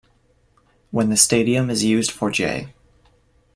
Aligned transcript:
When 0.89 1.11
the 1.11 1.15
stadium 1.15 1.69
is 1.69 1.83
used 1.83 2.09
for 2.09 2.31
J. 2.31 2.73